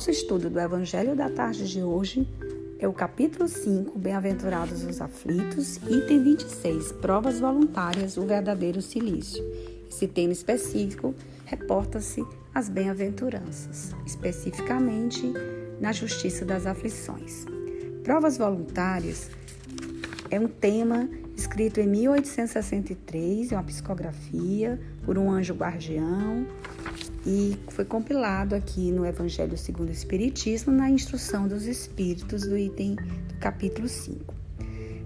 [0.00, 2.26] Nosso estudo do Evangelho da tarde de hoje
[2.78, 9.44] é o capítulo 5, Bem-aventurados os aflitos, item 26, Provas voluntárias, o verdadeiro silício.
[9.90, 12.24] Esse tema específico reporta-se
[12.54, 15.30] às bem-aventuranças, especificamente
[15.78, 17.44] na justiça das aflições.
[18.02, 19.28] Provas voluntárias
[20.30, 26.46] é um tema escrito em 1863, é uma psicografia por um anjo guardião
[27.26, 32.94] e foi compilado aqui no Evangelho segundo o Espiritismo, na Instrução dos Espíritos, do item
[32.94, 34.34] do capítulo 5.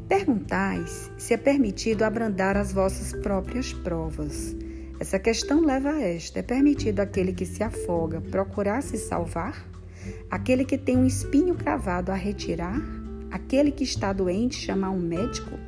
[0.08, 4.54] Perguntais se é permitido abrandar as vossas próprias provas.
[5.00, 9.66] Essa questão leva a esta: é permitido aquele que se afoga procurar se salvar?
[10.30, 12.80] Aquele que tem um espinho cravado a retirar?
[13.30, 15.58] Aquele que está doente chamar um médico?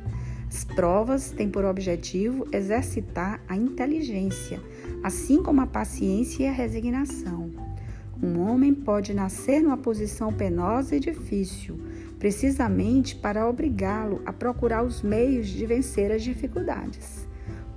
[0.49, 4.61] As provas têm por objetivo exercitar a inteligência
[5.03, 7.49] assim como a paciência e a resignação.
[8.21, 11.79] Um homem pode nascer numa posição penosa e difícil,
[12.17, 17.27] precisamente para obrigá-lo a procurar os meios de vencer as dificuldades.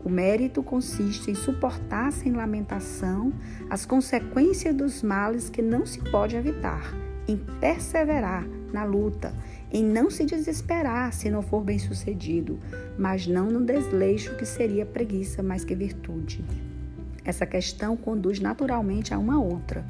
[0.02, 3.34] O mérito consiste em suportar sem lamentação
[3.68, 6.94] as consequências dos males que não se pode evitar,
[7.28, 9.34] em perseverar na luta,
[9.72, 12.58] em não se desesperar se não for bem sucedido,
[12.98, 16.44] mas não no desleixo que seria preguiça mais que virtude.
[17.24, 19.84] Essa questão conduz naturalmente a uma outra.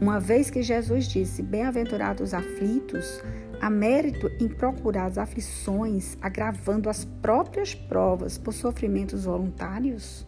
[0.00, 3.22] Uma vez que Jesus disse: Bem-aventurados aflitos,
[3.60, 10.26] há mérito em procurar as aflições, agravando as próprias provas por sofrimentos voluntários?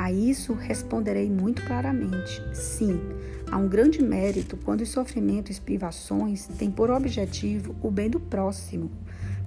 [0.00, 2.98] A isso responderei muito claramente: sim,
[3.50, 8.18] há um grande mérito quando os sofrimentos e privações têm por objetivo o bem do
[8.18, 8.90] próximo,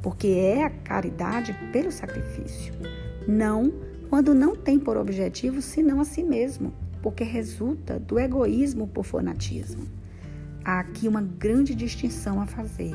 [0.03, 2.71] porque é a caridade pelo sacrifício.
[3.27, 3.73] Não
[4.11, 6.71] quando não tem por objetivo senão a si mesmo,
[7.01, 9.87] porque resulta do egoísmo por fanatismo.
[10.63, 12.93] Há aqui uma grande distinção a fazer.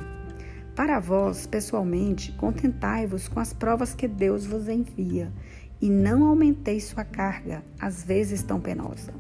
[0.77, 5.33] Para vós, pessoalmente, contentai-vos com as provas que Deus vos envia
[5.81, 9.13] e não aumenteis sua carga, às vezes tão penosa.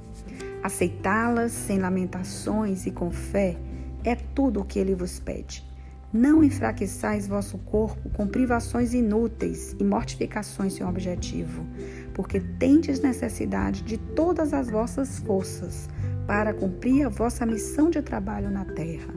[0.62, 3.56] Aceitá-las sem lamentações e com fé
[4.04, 5.66] é tudo o que ele vos pede.
[6.12, 11.66] Não enfraqueçais vosso corpo com privações inúteis e mortificações sem objetivo,
[12.14, 15.88] porque tendes necessidade de todas as vossas forças
[16.26, 19.14] para cumprir a vossa missão de trabalho na terra.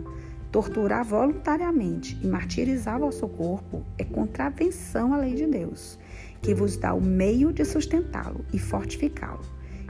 [0.51, 5.97] Torturar voluntariamente e martirizar vosso corpo é contravenção à lei de Deus,
[6.41, 9.45] que vos dá o meio de sustentá-lo e fortificá-lo.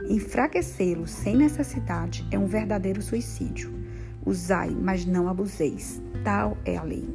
[0.08, 3.72] Enfraquecê-lo sem necessidade é um verdadeiro suicídio.
[4.24, 6.02] Usai, mas não abuseis.
[6.24, 7.08] Tal é a lei.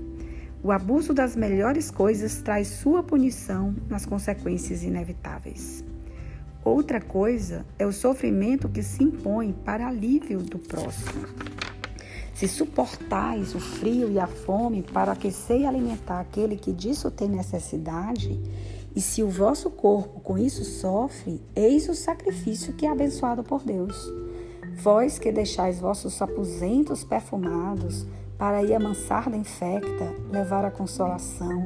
[0.64, 5.86] O abuso das melhores coisas traz sua punição nas consequências inevitáveis.
[6.64, 11.28] Outra coisa é o sofrimento que se impõe para alívio do próximo.
[12.34, 17.30] Se suportais o frio e a fome para aquecer e alimentar aquele que disso tem
[17.30, 18.40] necessidade,
[18.98, 23.62] e se o vosso corpo com isso sofre, eis o sacrifício que é abençoado por
[23.62, 24.12] Deus.
[24.82, 28.08] Vós que deixais vossos aposentos perfumados
[28.40, 31.64] para ir amansar da infecta, levar a consolação,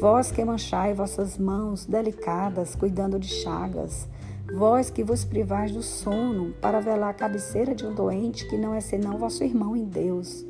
[0.00, 4.08] vós que manchai vossas mãos delicadas cuidando de chagas,
[4.54, 8.72] vós que vos privais do sono para velar a cabeceira de um doente que não
[8.72, 10.42] é senão vosso irmão em Deus,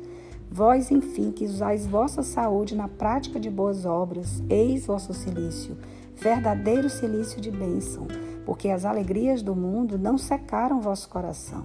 [0.49, 5.75] vós, enfim, que usais vossa saúde na prática de boas obras, eis vosso silício,
[6.15, 8.07] verdadeiro silício de bênção,
[8.45, 11.63] porque as alegrias do mundo não secaram vosso coração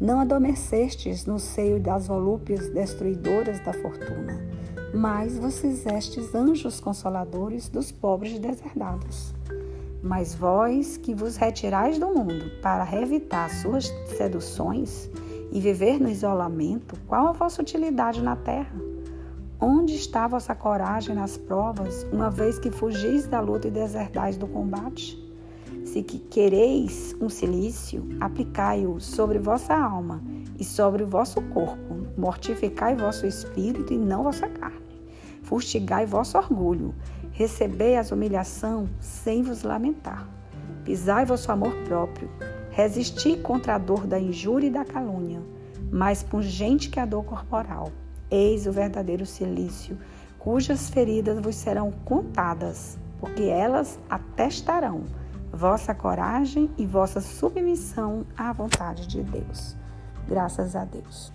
[0.00, 4.38] não adormecestes no seio das volúpias destruidoras da fortuna,
[4.94, 9.34] mas vos fizestes anjos consoladores dos pobres deserdados.
[10.02, 13.86] Mas vós que vos retirais do mundo para revitar suas
[14.16, 15.10] seduções
[15.50, 18.85] e viver no isolamento, qual a vossa utilidade na terra?
[19.58, 24.46] Onde está vossa coragem nas provas, uma vez que fugis da luta e desertais do
[24.46, 25.18] combate?
[25.82, 30.22] Se que quereis um silício, aplicai-o sobre vossa alma
[30.58, 32.06] e sobre o vosso corpo.
[32.18, 34.84] Mortificai vosso espírito e não vossa carne.
[35.42, 36.94] Fustigai vosso orgulho.
[37.32, 40.28] Recebei as humilhação sem vos lamentar.
[40.84, 42.28] Pisai vosso amor próprio.
[42.70, 45.40] Resisti contra a dor da injúria e da calúnia,
[45.90, 47.90] mais pungente que a dor corporal.
[48.30, 49.98] Eis o verdadeiro silício,
[50.38, 55.04] cujas feridas vos serão contadas, porque elas atestarão
[55.52, 59.76] vossa coragem e vossa submissão à vontade de Deus.
[60.28, 61.32] Graças a Deus.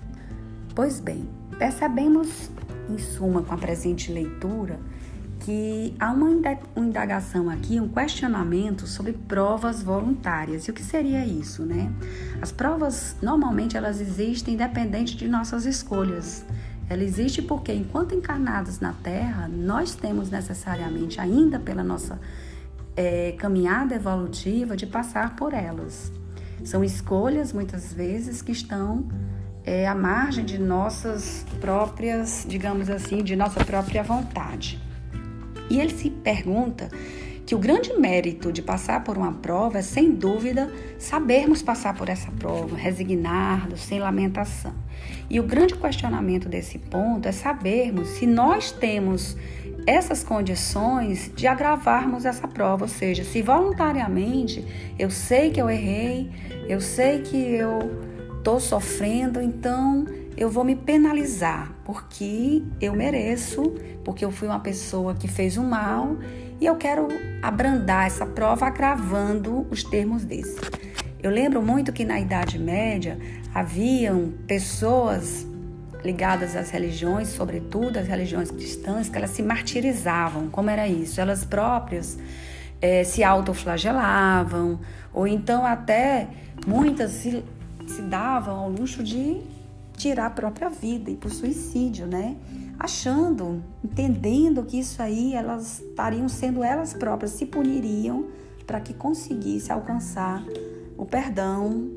[0.75, 1.27] Pois bem,
[1.57, 2.49] percebemos,
[2.89, 4.79] em suma, com a presente leitura,
[5.39, 6.29] que há uma
[6.75, 10.67] indagação aqui, um questionamento sobre provas voluntárias.
[10.67, 11.91] E o que seria isso, né?
[12.41, 16.45] As provas, normalmente, elas existem independente de nossas escolhas.
[16.91, 22.19] Ela existe porque, enquanto encarnados na Terra, nós temos necessariamente, ainda pela nossa
[22.97, 26.11] é, caminhada evolutiva, de passar por elas.
[26.65, 29.07] São escolhas, muitas vezes, que estão
[29.63, 34.77] é, à margem de nossas próprias, digamos assim, de nossa própria vontade.
[35.69, 36.89] E ele se pergunta
[37.51, 42.07] que o grande mérito de passar por uma prova é, sem dúvida, sabermos passar por
[42.07, 44.73] essa prova, resignados, sem lamentação.
[45.29, 49.35] E o grande questionamento desse ponto é sabermos se nós temos
[49.85, 54.65] essas condições de agravarmos essa prova, ou seja, se voluntariamente
[54.97, 56.31] eu sei que eu errei,
[56.69, 57.79] eu sei que eu
[58.37, 60.05] estou sofrendo, então
[60.37, 63.61] eu vou me penalizar porque eu mereço,
[64.05, 66.15] porque eu fui uma pessoa que fez o mal
[66.61, 67.07] e eu quero
[67.41, 70.61] abrandar essa prova agravando os termos desse.
[71.21, 73.17] Eu lembro muito que na Idade Média
[73.53, 75.45] haviam pessoas
[76.03, 80.49] ligadas às religiões, sobretudo às religiões cristãs, que elas se martirizavam.
[80.49, 81.19] Como era isso?
[81.19, 82.17] Elas próprias
[82.79, 84.79] é, se autoflagelavam,
[85.11, 86.27] ou então até
[86.65, 87.43] muitas se
[87.87, 89.41] se davam ao luxo de
[89.97, 92.35] tirar a própria vida e por suicídio, né?
[92.79, 98.27] Achando, entendendo que isso aí elas estariam sendo elas próprias, se puniriam
[98.65, 100.43] para que conseguisse alcançar
[100.97, 101.89] o perdão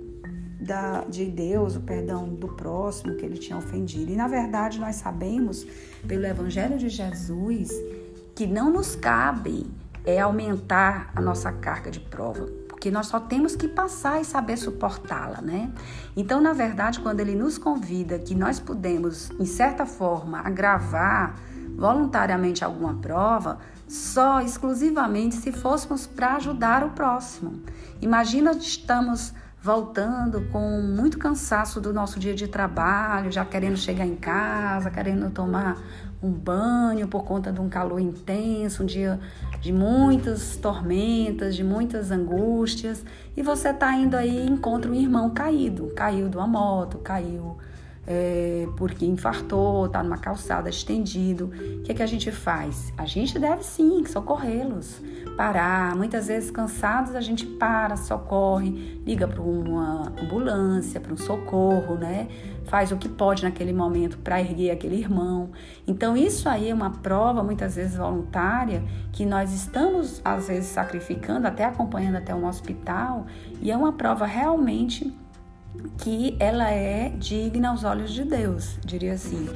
[0.60, 4.10] da, de Deus, o perdão do próximo que ele tinha ofendido.
[4.12, 5.66] E na verdade nós sabemos,
[6.06, 7.70] pelo Evangelho de Jesus,
[8.34, 9.66] que não nos cabe
[10.04, 14.58] é aumentar a nossa carga de prova porque nós só temos que passar e saber
[14.58, 15.72] suportá-la, né?
[16.14, 21.34] Então, na verdade, quando ele nos convida que nós podemos, em certa forma, agravar
[21.78, 23.58] voluntariamente alguma prova,
[23.88, 27.58] só exclusivamente se fôssemos para ajudar o próximo.
[28.02, 29.32] Imagina estamos
[29.64, 35.30] voltando com muito cansaço do nosso dia de trabalho, já querendo chegar em casa, querendo
[35.30, 35.80] tomar
[36.22, 39.18] um banho por conta de um calor intenso, um dia
[39.62, 43.02] de muitas tormentas, de muitas angústias,
[43.34, 47.56] e você está indo aí e encontra um irmão caído, caiu de uma moto, caiu
[48.06, 51.46] é, porque infartou, está numa calçada estendido.
[51.46, 52.92] O que, é que a gente faz?
[52.96, 55.00] A gente deve sim socorrê-los,
[55.36, 55.94] parar.
[55.96, 62.28] Muitas vezes cansados a gente para, socorre, liga para uma ambulância, para um socorro, né?
[62.64, 65.50] Faz o que pode naquele momento para erguer aquele irmão.
[65.86, 68.82] Então isso aí é uma prova muitas vezes voluntária
[69.12, 73.26] que nós estamos às vezes sacrificando, até acompanhando até um hospital,
[73.60, 75.12] e é uma prova realmente
[75.98, 79.48] que ela é digna aos olhos de Deus, diria assim.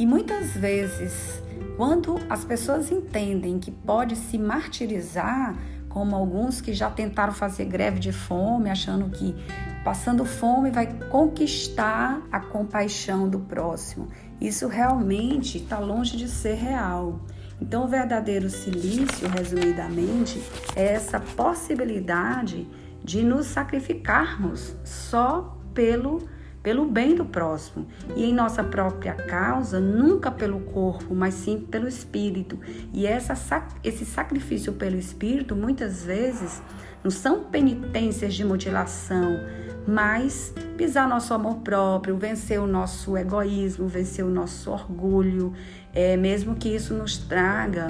[0.00, 1.42] E muitas vezes,
[1.76, 5.54] quando as pessoas entendem que pode se martirizar,
[5.90, 9.36] como alguns que já tentaram fazer greve de fome, achando que
[9.84, 14.08] passando fome vai conquistar a compaixão do próximo.
[14.40, 17.20] Isso realmente está longe de ser real.
[17.60, 20.42] Então, o verdadeiro silício, resumidamente,
[20.74, 22.66] é essa possibilidade
[23.04, 26.26] de nos sacrificarmos só pelo
[26.62, 31.88] pelo bem do próximo e em nossa própria causa, nunca pelo corpo, mas sim pelo
[31.88, 32.58] espírito.
[32.92, 33.34] E essa,
[33.82, 36.62] esse sacrifício pelo espírito, muitas vezes,
[37.02, 39.40] não são penitências de mutilação,
[39.86, 45.54] mas pisar nosso amor próprio, vencer o nosso egoísmo, vencer o nosso orgulho,
[45.94, 47.88] é, mesmo que isso nos traga,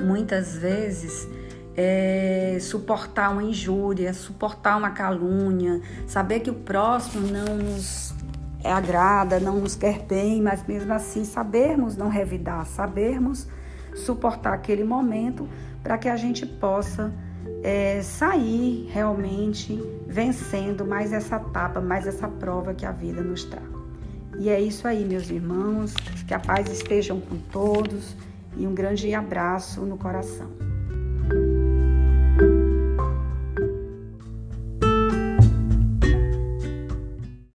[0.00, 1.28] muitas vezes,
[1.82, 8.14] é, suportar uma injúria, suportar uma calúnia, saber que o próximo não nos
[8.62, 13.48] agrada, não nos quer bem, mas mesmo assim sabermos não revidar, sabermos
[13.94, 15.48] suportar aquele momento
[15.82, 17.10] para que a gente possa
[17.62, 23.64] é, sair realmente vencendo mais essa etapa, mais essa prova que a vida nos traz.
[24.38, 25.94] E é isso aí, meus irmãos,
[26.28, 28.14] que a paz estejam com todos
[28.54, 30.69] e um grande abraço no coração.